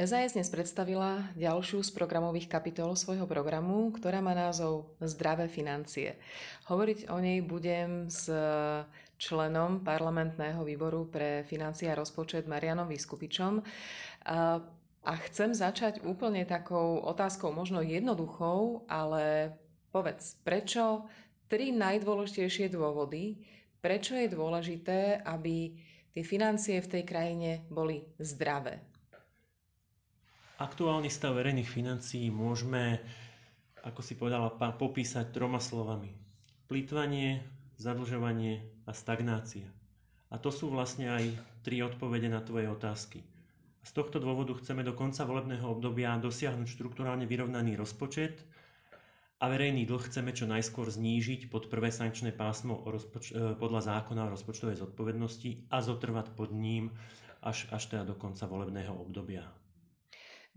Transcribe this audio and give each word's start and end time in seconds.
SAS 0.00 0.32
dnes 0.32 0.48
predstavila 0.48 1.28
ďalšiu 1.36 1.84
z 1.84 1.92
programových 1.92 2.48
kapitol 2.48 2.96
svojho 2.96 3.28
programu, 3.28 3.92
ktorá 3.92 4.24
má 4.24 4.32
názov 4.32 4.96
Zdravé 4.96 5.44
financie. 5.44 6.16
Hovoriť 6.72 7.12
o 7.12 7.20
nej 7.20 7.44
budem 7.44 8.08
s 8.08 8.32
členom 9.20 9.84
parlamentného 9.84 10.64
výboru 10.64 11.04
pre 11.04 11.44
financie 11.44 11.92
a 11.92 12.00
rozpočet 12.00 12.48
Marianom 12.48 12.88
Vyskupičom. 12.88 13.60
A 15.04 15.12
chcem 15.28 15.52
začať 15.52 16.00
úplne 16.08 16.48
takou 16.48 17.04
otázkou, 17.04 17.52
možno 17.52 17.84
jednoduchou, 17.84 18.88
ale 18.88 19.52
povedz, 19.92 20.40
prečo 20.40 21.04
tri 21.44 21.76
najdôležitejšie 21.76 22.72
dôvody, 22.72 23.36
prečo 23.84 24.16
je 24.16 24.32
dôležité, 24.32 25.20
aby 25.28 25.76
tie 26.16 26.24
financie 26.24 26.80
v 26.80 26.88
tej 26.88 27.02
krajine 27.04 27.68
boli 27.68 28.00
zdravé? 28.16 28.89
Aktuálny 30.60 31.08
stav 31.08 31.40
verejných 31.40 31.64
financií 31.64 32.28
môžeme, 32.28 33.00
ako 33.80 34.04
si 34.04 34.12
povedala, 34.12 34.52
popísať 34.52 35.32
troma 35.32 35.56
slovami. 35.56 36.12
Plýtvanie, 36.68 37.40
zadlžovanie 37.80 38.60
a 38.84 38.92
stagnácia. 38.92 39.64
A 40.28 40.36
to 40.36 40.52
sú 40.52 40.68
vlastne 40.68 41.08
aj 41.08 41.32
tri 41.64 41.80
odpovede 41.80 42.28
na 42.28 42.44
tvoje 42.44 42.68
otázky. 42.68 43.24
Z 43.80 43.90
tohto 43.96 44.20
dôvodu 44.20 44.52
chceme 44.60 44.84
do 44.84 44.92
konca 44.92 45.24
volebného 45.24 45.64
obdobia 45.64 46.20
dosiahnuť 46.20 46.68
štruktúrálne 46.68 47.24
vyrovnaný 47.24 47.80
rozpočet 47.80 48.44
a 49.40 49.48
verejný 49.48 49.88
dlh 49.88 50.12
chceme 50.12 50.36
čo 50.36 50.44
najskôr 50.44 50.92
znížiť 50.92 51.48
pod 51.48 51.72
prvé 51.72 51.88
sankčné 51.88 52.36
pásmo 52.36 52.84
rozpoč- 52.84 53.32
e, 53.32 53.56
podľa 53.56 53.96
zákona 53.96 54.28
o 54.28 54.32
rozpočtovej 54.36 54.76
zodpovednosti 54.76 55.72
a 55.72 55.80
zotrvať 55.80 56.36
pod 56.36 56.52
ním 56.52 56.92
až, 57.40 57.64
až 57.72 57.88
teda 57.88 58.04
do 58.04 58.12
konca 58.12 58.44
volebného 58.44 58.92
obdobia. 58.92 59.48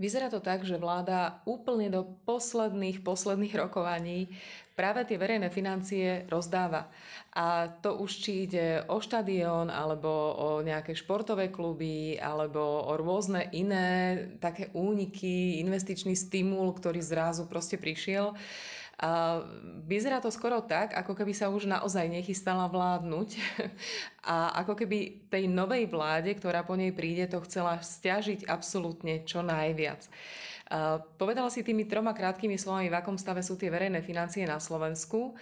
Vyzerá 0.02 0.34
to 0.34 0.42
tak, 0.42 0.66
že 0.66 0.82
vláda 0.82 1.46
úplne 1.46 1.86
do 1.86 2.18
posledných, 2.26 3.06
posledných 3.06 3.54
rokovaní 3.54 4.26
práve 4.74 5.06
tie 5.06 5.22
verejné 5.22 5.54
financie 5.54 6.26
rozdáva. 6.34 6.90
A 7.38 7.70
to 7.70 8.02
už 8.02 8.10
či 8.10 8.50
ide 8.50 8.82
o 8.90 8.98
štadión, 8.98 9.70
alebo 9.70 10.10
o 10.34 10.50
nejaké 10.66 10.98
športové 10.98 11.54
kluby, 11.54 12.18
alebo 12.18 12.90
o 12.90 12.98
rôzne 12.98 13.54
iné 13.54 14.18
také 14.42 14.74
úniky, 14.74 15.62
investičný 15.62 16.18
stimul, 16.18 16.74
ktorý 16.74 16.98
zrazu 16.98 17.46
proste 17.46 17.78
prišiel. 17.78 18.34
Vyzerá 19.84 20.22
to 20.22 20.30
skoro 20.30 20.62
tak, 20.62 20.94
ako 20.94 21.18
keby 21.18 21.34
sa 21.34 21.50
už 21.50 21.66
naozaj 21.66 22.06
nechystala 22.08 22.70
vládnuť 22.70 23.30
a 24.34 24.64
ako 24.64 24.80
keby 24.80 25.28
tej 25.34 25.50
novej 25.50 25.90
vláde, 25.90 26.32
ktorá 26.38 26.62
po 26.62 26.78
nej 26.78 26.94
príde, 26.94 27.26
to 27.26 27.42
chcela 27.44 27.82
stiažiť 27.82 28.46
absolútne 28.46 29.26
čo 29.26 29.42
najviac. 29.42 30.06
Povedala 31.22 31.54
si 31.54 31.62
tými 31.62 31.86
troma 31.86 32.18
krátkými 32.18 32.58
slovami, 32.58 32.90
v 32.90 32.98
akom 32.98 33.14
stave 33.14 33.46
sú 33.46 33.54
tie 33.54 33.70
verejné 33.70 34.02
financie 34.02 34.42
na 34.42 34.58
Slovensku. 34.58 35.38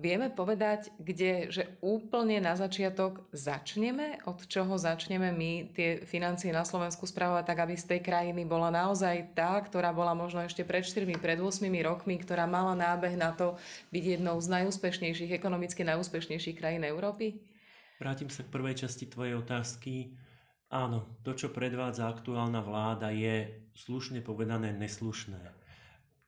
Vieme 0.00 0.32
povedať, 0.32 0.88
kde, 0.96 1.52
že 1.52 1.76
úplne 1.84 2.40
na 2.40 2.56
začiatok 2.56 3.20
začneme, 3.36 4.24
od 4.24 4.40
čoho 4.48 4.80
začneme 4.80 5.28
my 5.28 5.76
tie 5.76 6.00
financie 6.08 6.56
na 6.56 6.64
Slovensku 6.64 7.04
správovať 7.04 7.52
tak, 7.52 7.68
aby 7.68 7.76
z 7.76 7.84
tej 7.84 8.00
krajiny 8.00 8.48
bola 8.48 8.72
naozaj 8.72 9.36
tá, 9.36 9.60
ktorá 9.60 9.92
bola 9.92 10.16
možno 10.16 10.40
ešte 10.40 10.64
pred 10.64 10.88
4, 10.88 11.04
pred 11.20 11.36
8 11.36 11.60
rokmi, 11.84 12.16
ktorá 12.16 12.48
mala 12.48 12.72
nábeh 12.72 13.20
na 13.20 13.36
to 13.36 13.60
byť 13.92 14.04
jednou 14.16 14.40
z 14.40 14.48
najúspešnejších, 14.56 15.36
ekonomicky 15.36 15.84
najúspešnejších 15.84 16.56
krajín 16.56 16.88
Európy? 16.88 17.36
Vrátim 18.00 18.32
sa 18.32 18.40
k 18.40 18.56
prvej 18.56 18.88
časti 18.88 19.04
tvojej 19.04 19.36
otázky. 19.36 20.16
Áno, 20.70 21.18
to, 21.26 21.34
čo 21.34 21.50
predvádza 21.50 22.06
aktuálna 22.06 22.62
vláda, 22.62 23.10
je 23.10 23.50
slušne 23.74 24.22
povedané 24.22 24.70
neslušné. 24.70 25.42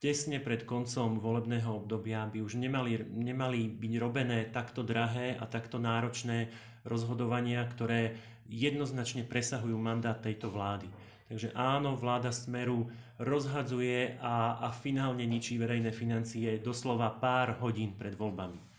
Tesne 0.03 0.43
pred 0.43 0.67
koncom 0.67 1.23
volebného 1.23 1.79
obdobia 1.79 2.27
by 2.27 2.43
už 2.43 2.59
nemali, 2.59 3.07
nemali 3.07 3.71
byť 3.71 3.93
robené 4.03 4.51
takto 4.51 4.83
drahé 4.83 5.39
a 5.39 5.47
takto 5.47 5.79
náročné 5.79 6.51
rozhodovania, 6.83 7.63
ktoré 7.71 8.19
jednoznačne 8.51 9.23
presahujú 9.23 9.79
mandát 9.79 10.19
tejto 10.19 10.51
vlády. 10.51 10.91
Takže 11.31 11.55
áno, 11.55 11.95
vláda 11.95 12.35
Smeru 12.35 12.91
rozhadzuje 13.23 14.19
a, 14.19 14.59
a 14.59 14.75
finálne 14.75 15.23
ničí 15.23 15.55
verejné 15.55 15.95
financie 15.95 16.59
doslova 16.59 17.15
pár 17.23 17.63
hodín 17.63 17.95
pred 17.95 18.19
voľbami. 18.19 18.72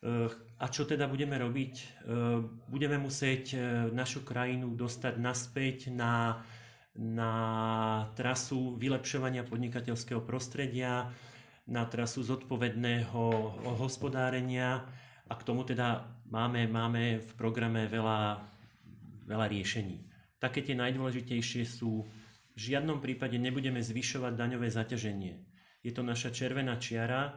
A 0.00 0.64
čo 0.72 0.88
teda 0.88 1.04
budeme 1.04 1.36
robiť? 1.36 1.74
Budeme 2.72 2.96
musieť 2.96 3.52
našu 3.92 4.24
krajinu 4.24 4.72
dostať 4.72 5.20
naspäť 5.20 5.92
na, 5.92 6.40
na 6.96 7.32
trasu 8.16 8.80
vylepšovania 8.80 9.44
podnikateľského 9.44 10.24
prostredia, 10.24 11.12
na 11.68 11.84
trasu 11.84 12.24
zodpovedného 12.24 13.22
hospodárenia 13.76 14.88
a 15.28 15.32
k 15.36 15.44
tomu 15.44 15.68
teda 15.68 16.02
máme, 16.32 16.64
máme 16.66 17.20
v 17.20 17.30
programe 17.36 17.84
veľa, 17.86 18.40
veľa 19.28 19.46
riešení. 19.46 20.00
Také 20.40 20.64
tie 20.64 20.74
najdôležitejšie 20.74 21.62
sú, 21.68 22.08
v 22.50 22.58
žiadnom 22.58 22.98
prípade 22.98 23.36
nebudeme 23.36 23.84
zvyšovať 23.84 24.32
daňové 24.32 24.72
zaťaženie. 24.72 25.36
Je 25.84 25.92
to 25.92 26.00
naša 26.00 26.32
červená 26.32 26.80
čiara, 26.80 27.36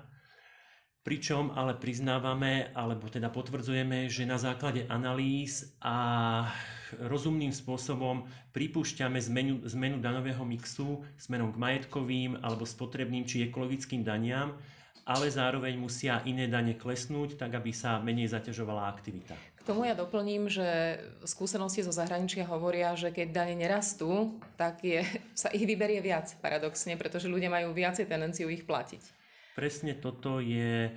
Pričom 1.03 1.51
ale 1.51 1.75
priznávame, 1.75 2.71
alebo 2.71 3.11
teda 3.11 3.27
potvrdzujeme, 3.27 4.07
že 4.07 4.23
na 4.23 4.39
základe 4.39 4.87
analýz 4.87 5.75
a 5.83 6.47
rozumným 6.95 7.51
spôsobom 7.51 8.23
pripúšťame 8.55 9.19
zmenu, 9.19 9.59
zmenu 9.67 9.99
daňového 9.99 10.47
mixu 10.47 11.03
smerom 11.19 11.51
k 11.51 11.59
majetkovým 11.59 12.39
alebo 12.39 12.63
spotrebným 12.63 13.27
či 13.27 13.43
ekologickým 13.51 13.99
daniam, 13.99 14.55
ale 15.03 15.27
zároveň 15.27 15.75
musia 15.75 16.23
iné 16.23 16.47
dane 16.47 16.79
klesnúť, 16.79 17.35
tak 17.35 17.51
aby 17.59 17.75
sa 17.75 17.99
menej 17.99 18.31
zaťažovala 18.31 18.87
aktivita. 18.87 19.35
K 19.35 19.67
tomu 19.67 19.83
ja 19.83 19.99
doplním, 19.99 20.47
že 20.47 20.99
skúsenosti 21.27 21.83
zo 21.83 21.91
zahraničia 21.91 22.47
hovoria, 22.47 22.95
že 22.95 23.11
keď 23.11 23.27
dane 23.31 23.55
nerastú, 23.59 24.39
tak 24.55 24.79
je, 24.83 25.03
sa 25.35 25.51
ich 25.51 25.67
vyberie 25.67 25.99
viac 25.99 26.31
paradoxne, 26.39 26.95
pretože 26.95 27.27
ľudia 27.27 27.51
majú 27.51 27.75
viacej 27.75 28.07
tendenciu 28.07 28.47
ich 28.47 28.63
platiť. 28.63 29.22
Presne 29.53 29.97
toto 30.01 30.41
je, 30.41 30.89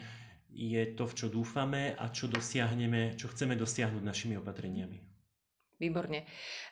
je 0.49 0.83
to, 0.97 1.05
v 1.05 1.17
čo 1.17 1.27
dúfame 1.29 1.93
a 1.93 2.09
čo 2.09 2.27
dosiahneme, 2.27 3.17
čo 3.21 3.29
chceme 3.29 3.53
dosiahnuť 3.57 4.03
našimi 4.03 4.35
opatreniami. 4.41 5.17
Výborne. 5.77 6.25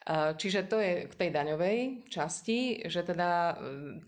Čiže 0.08 0.64
to 0.64 0.80
je 0.80 1.04
k 1.04 1.12
tej 1.12 1.28
daňovej 1.28 2.08
časti, 2.08 2.88
že 2.88 3.04
teda 3.04 3.52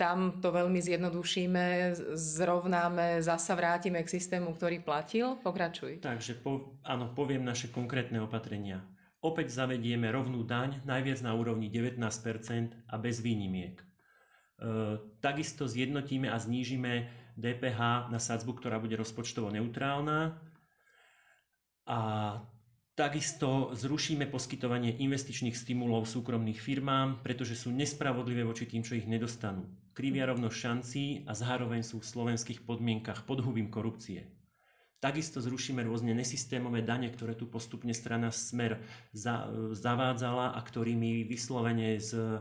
tam 0.00 0.40
to 0.40 0.48
veľmi 0.48 0.80
zjednodušíme, 0.80 1.92
zrovnáme, 2.16 3.20
zasa 3.20 3.52
vrátime 3.52 4.00
k 4.00 4.08
systému, 4.08 4.56
ktorý 4.56 4.80
platil. 4.80 5.36
Pokračuj. 5.44 6.00
Takže 6.00 6.40
po, 6.40 6.80
áno, 6.80 7.12
poviem 7.12 7.44
naše 7.44 7.68
konkrétne 7.68 8.24
opatrenia. 8.24 8.80
Opäť 9.20 9.52
zavedieme 9.52 10.08
rovnú 10.08 10.48
daň, 10.48 10.80
najviac 10.88 11.20
na 11.20 11.36
úrovni 11.36 11.68
19% 11.68 12.00
a 12.88 12.94
bez 12.96 13.20
výnimiek. 13.20 13.76
E, 13.76 13.84
takisto 15.20 15.68
zjednotíme 15.68 16.32
a 16.32 16.40
znížime 16.40 17.10
DPH 17.36 18.08
na 18.08 18.16
sadzbu, 18.16 18.56
ktorá 18.56 18.80
bude 18.80 18.96
rozpočtovo 18.96 19.52
neutrálna. 19.52 20.40
A 21.86 22.00
takisto 22.96 23.76
zrušíme 23.76 24.26
poskytovanie 24.26 24.96
investičných 25.04 25.54
stimulov 25.54 26.08
súkromných 26.08 26.58
firmám, 26.58 27.20
pretože 27.20 27.54
sú 27.54 27.70
nespravodlivé 27.70 28.42
voči 28.42 28.64
tým, 28.64 28.82
čo 28.82 28.96
ich 28.96 29.06
nedostanú. 29.06 29.68
Krivia 29.92 30.26
rovnosť 30.26 30.56
šancí 30.56 31.04
a 31.28 31.32
zároveň 31.36 31.84
sú 31.84 32.00
v 32.00 32.08
slovenských 32.08 32.64
podmienkach 32.64 33.28
podhubím 33.28 33.68
korupcie. 33.68 34.32
Takisto 34.96 35.44
zrušíme 35.44 35.84
rôzne 35.84 36.16
nesystémové 36.16 36.80
dane, 36.80 37.12
ktoré 37.12 37.36
tu 37.36 37.46
postupne 37.46 37.92
strana 37.92 38.32
Smer 38.32 38.80
zavádzala 39.76 40.56
a 40.56 40.60
ktorými 40.64 41.28
vyslovene 41.28 42.00
z 42.00 42.40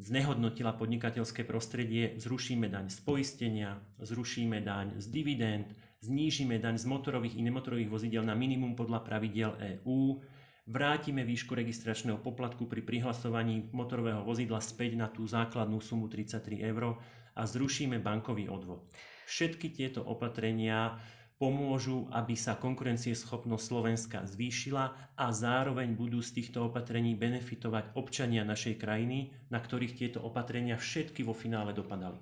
znehodnotila 0.00 0.74
podnikateľské 0.74 1.46
prostredie, 1.46 2.18
zrušíme 2.18 2.66
daň 2.66 2.90
z 2.90 2.98
poistenia, 3.02 3.78
zrušíme 4.02 4.58
daň 4.58 4.98
z 4.98 5.06
dividend, 5.06 5.70
znížime 6.02 6.58
daň 6.58 6.80
z 6.80 6.84
motorových 6.90 7.38
i 7.38 7.42
nemotorových 7.46 7.90
vozidel 7.90 8.26
na 8.26 8.34
minimum 8.34 8.74
podľa 8.74 9.00
pravidel 9.06 9.54
EÚ, 9.58 10.18
vrátime 10.66 11.22
výšku 11.22 11.54
registračného 11.54 12.18
poplatku 12.18 12.66
pri 12.66 12.82
prihlasovaní 12.82 13.70
motorového 13.70 14.22
vozidla 14.26 14.58
späť 14.58 14.98
na 14.98 15.06
tú 15.06 15.26
základnú 15.26 15.78
sumu 15.78 16.10
33 16.10 16.62
eur 16.66 16.98
a 17.34 17.42
zrušíme 17.46 18.02
bankový 18.02 18.50
odvod. 18.50 18.82
Všetky 19.30 19.70
tieto 19.70 20.02
opatrenia 20.02 20.98
pomôžu, 21.40 22.04
aby 22.12 22.36
sa 22.36 22.60
konkurencieschopnosť 22.60 23.64
Slovenska 23.64 24.20
zvýšila 24.28 25.16
a 25.16 25.26
zároveň 25.32 25.96
budú 25.96 26.20
z 26.20 26.36
týchto 26.36 26.68
opatrení 26.68 27.16
benefitovať 27.16 27.96
občania 27.96 28.44
našej 28.44 28.76
krajiny, 28.76 29.32
na 29.48 29.56
ktorých 29.56 29.96
tieto 29.96 30.20
opatrenia 30.20 30.76
všetky 30.76 31.24
vo 31.24 31.32
finále 31.32 31.72
dopadali. 31.72 32.20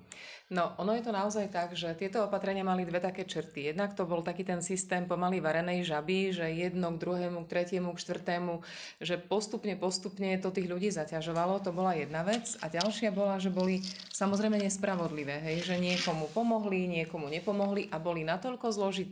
No, 0.49 0.73
ono 0.81 0.97
je 0.97 1.05
to 1.05 1.13
naozaj 1.13 1.45
tak, 1.53 1.77
že 1.77 1.93
tieto 1.93 2.25
opatrenia 2.25 2.65
mali 2.65 2.81
dve 2.81 2.97
také 2.97 3.21
črty. 3.21 3.69
Jednak 3.69 3.93
to 3.93 4.09
bol 4.09 4.25
taký 4.25 4.41
ten 4.41 4.65
systém 4.65 5.05
pomaly 5.05 5.37
varenej 5.37 5.85
žaby, 5.85 6.33
že 6.33 6.49
jedno 6.49 6.89
k 6.95 7.05
druhému, 7.05 7.45
k 7.45 7.51
tretiemu, 7.53 7.93
k 7.93 8.01
štvrtému, 8.01 8.53
že 8.97 9.21
postupne, 9.21 9.77
postupne 9.77 10.33
to 10.41 10.49
tých 10.49 10.65
ľudí 10.65 10.89
zaťažovalo, 10.89 11.61
to 11.61 11.69
bola 11.69 11.93
jedna 11.93 12.25
vec. 12.25 12.57
A 12.63 12.71
ďalšia 12.71 13.13
bola, 13.13 13.37
že 13.37 13.53
boli 13.53 13.85
samozrejme 14.09 14.57
nespravodlivé, 14.57 15.37
hej, 15.43 15.69
že 15.69 15.75
niekomu 15.77 16.33
pomohli, 16.33 16.89
niekomu 16.97 17.29
nepomohli 17.29 17.85
a 17.93 18.01
boli 18.01 18.25
natoľko 18.25 18.73
zložité, 18.73 19.08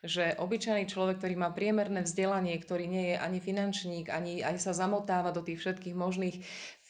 že 0.00 0.38
obyčajný 0.38 0.88
človek, 0.88 1.18
ktorý 1.20 1.34
má 1.36 1.50
priemerné 1.50 2.06
vzdelanie, 2.06 2.56
ktorý 2.56 2.86
nie 2.86 3.04
je 3.12 3.16
ani 3.18 3.38
finančník, 3.42 4.08
ani, 4.08 4.40
ani 4.40 4.60
sa 4.62 4.72
zamotáva 4.72 5.34
do 5.34 5.42
tých 5.42 5.60
všetkých 5.60 5.96
možných 5.98 6.40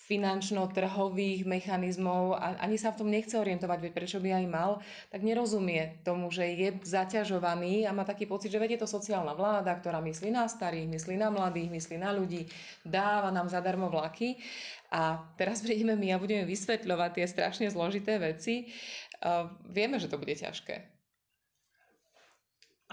finančno-trhových 0.08 1.44
mechanizmov 1.44 2.40
a 2.40 2.56
ani 2.64 2.80
sa 2.80 2.96
v 2.96 3.04
tom 3.04 3.12
nechce 3.12 3.36
orientovať, 3.36 3.78
veď 3.84 3.92
prečo 3.92 4.18
by 4.24 4.40
aj 4.40 4.46
mal, 4.48 4.80
tak 5.12 5.20
nerozumie 5.20 6.00
tomu, 6.00 6.32
že 6.32 6.48
je 6.48 6.80
zaťažovaný 6.80 7.84
a 7.84 7.92
má 7.92 8.08
taký 8.08 8.24
pocit, 8.24 8.48
že 8.48 8.56
vedie 8.56 8.80
to 8.80 8.88
sociálna 8.88 9.36
vláda, 9.36 9.68
ktorá 9.76 10.00
myslí 10.00 10.32
na 10.32 10.48
starých, 10.48 10.88
myslí 10.88 11.20
na 11.20 11.28
mladých, 11.28 11.68
myslí 11.68 12.00
na 12.00 12.16
ľudí, 12.16 12.48
dáva 12.88 13.28
nám 13.28 13.52
zadarmo 13.52 13.92
vlaky. 13.92 14.40
A 14.88 15.20
teraz 15.36 15.60
prídeme 15.64 15.92
my 15.92 16.16
a 16.16 16.22
budeme 16.22 16.48
vysvetľovať 16.48 17.10
tie 17.20 17.26
strašne 17.28 17.66
zložité 17.68 18.16
veci. 18.16 18.72
Uh, 19.20 19.52
vieme, 19.68 20.00
že 20.00 20.08
to 20.08 20.16
bude 20.16 20.32
ťažké. 20.32 20.97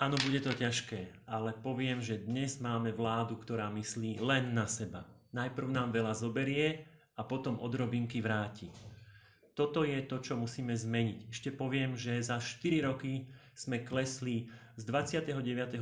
Áno, 0.05 0.21
bude 0.21 0.37
to 0.37 0.53
ťažké, 0.53 1.25
ale 1.25 1.57
poviem, 1.65 1.97
že 1.97 2.21
dnes 2.21 2.61
máme 2.61 2.93
vládu, 2.93 3.41
ktorá 3.41 3.73
myslí 3.73 4.21
len 4.21 4.53
na 4.53 4.69
seba. 4.69 5.01
Najprv 5.33 5.73
nám 5.73 5.89
veľa 5.97 6.13
zoberie, 6.13 6.85
a 7.15 7.21
potom 7.23 7.59
odrobinky 7.63 8.19
vráti. 8.19 8.67
Toto 9.55 9.87
je 9.87 10.03
to, 10.03 10.19
čo 10.19 10.35
musíme 10.35 10.75
zmeniť. 10.75 11.31
Ešte 11.31 11.49
poviem, 11.55 11.95
že 11.95 12.19
za 12.19 12.43
4 12.43 12.91
roky 12.91 13.31
sme 13.55 13.87
klesli 13.87 14.51
z 14.75 14.83
29. 14.83 15.31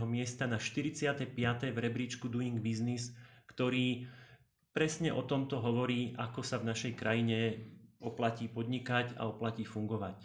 miesta 0.06 0.46
na 0.46 0.62
45. 0.62 1.25
v 1.74 1.78
rebríčku 1.81 2.30
Doing 2.30 2.62
Business, 2.62 3.10
ktorý 3.50 4.06
presne 4.78 5.10
o 5.10 5.25
tomto 5.25 5.58
hovorí, 5.58 6.14
ako 6.22 6.46
sa 6.46 6.62
v 6.62 6.70
našej 6.70 6.94
krajine 6.94 7.60
oplatí 7.98 8.46
podnikať 8.46 9.18
a 9.18 9.25
oplatí 9.25 9.66
fungovať. 9.66 10.16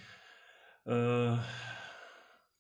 Uh, 0.87 1.41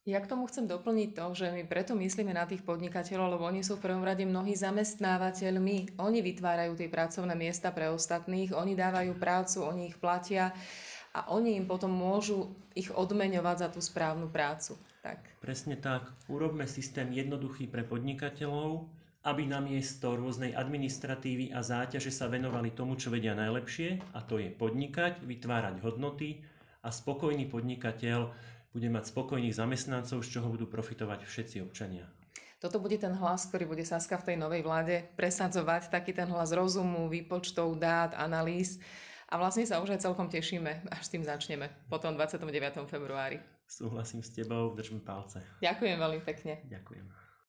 ja 0.09 0.25
k 0.25 0.31
tomu 0.33 0.49
chcem 0.49 0.65
doplniť 0.65 1.13
to, 1.13 1.27
že 1.37 1.53
my 1.53 1.69
preto 1.69 1.93
myslíme 1.93 2.33
na 2.33 2.49
tých 2.49 2.65
podnikateľov, 2.65 3.37
lebo 3.37 3.45
oni 3.45 3.61
sú 3.61 3.77
v 3.77 3.85
prvom 3.93 4.01
rade 4.01 4.25
mnohí 4.25 4.57
zamestnávateľmi. 4.57 6.01
Oni 6.01 6.19
vytvárajú 6.25 6.81
tie 6.81 6.89
pracovné 6.89 7.37
miesta 7.37 7.69
pre 7.69 7.93
ostatných, 7.93 8.57
oni 8.57 8.73
dávajú 8.73 9.13
prácu, 9.21 9.69
oni 9.69 9.93
ich 9.93 10.01
platia 10.01 10.57
a 11.13 11.29
oni 11.29 11.61
im 11.61 11.69
potom 11.69 11.93
môžu 11.93 12.57
ich 12.73 12.89
odmeňovať 12.89 13.57
za 13.61 13.69
tú 13.69 13.85
správnu 13.85 14.33
prácu. 14.33 14.81
Tak. 15.05 15.21
Presne 15.45 15.77
tak. 15.77 16.09
Urobme 16.33 16.65
systém 16.65 17.13
jednoduchý 17.13 17.69
pre 17.69 17.85
podnikateľov, 17.85 18.89
aby 19.29 19.45
namiesto 19.45 20.17
rôznej 20.17 20.57
administratívy 20.57 21.53
a 21.53 21.61
záťaže 21.61 22.09
sa 22.09 22.33
venovali 22.33 22.73
tomu, 22.73 22.97
čo 22.97 23.13
vedia 23.13 23.37
najlepšie, 23.37 24.17
a 24.17 24.25
to 24.25 24.41
je 24.41 24.49
podnikať, 24.49 25.21
vytvárať 25.21 25.85
hodnoty 25.85 26.41
a 26.81 26.89
spokojný 26.89 27.45
podnikateľ 27.45 28.33
bude 28.79 28.95
mať 28.95 29.11
spokojných 29.11 29.59
zamestnancov, 29.59 30.23
z 30.23 30.39
čoho 30.39 30.47
budú 30.55 30.71
profitovať 30.71 31.27
všetci 31.27 31.67
občania. 31.67 32.07
Toto 32.63 32.79
bude 32.79 32.95
ten 32.95 33.11
hlas, 33.11 33.51
ktorý 33.51 33.67
bude 33.67 33.83
Saska 33.83 34.19
v 34.23 34.35
tej 34.35 34.37
novej 34.39 34.63
vláde 34.63 35.03
presadzovať, 35.19 35.91
taký 35.91 36.15
ten 36.15 36.31
hlas 36.31 36.55
rozumu, 36.55 37.11
výpočtov, 37.11 37.75
dát, 37.75 38.15
analýz. 38.15 38.79
A 39.31 39.39
vlastne 39.39 39.67
sa 39.67 39.83
už 39.83 39.99
aj 39.99 40.07
celkom 40.07 40.31
tešíme, 40.31 40.87
až 40.95 41.03
s 41.03 41.11
tým 41.11 41.27
začneme, 41.27 41.71
potom 41.91 42.15
29. 42.15 42.87
februári. 42.87 43.43
Súhlasím 43.67 44.23
s 44.23 44.31
tebou, 44.31 44.73
držím 44.73 45.03
palce. 45.03 45.43
Ďakujem 45.59 45.99
veľmi 45.99 46.21
pekne. 46.23 46.63
Ďakujem. 46.71 47.28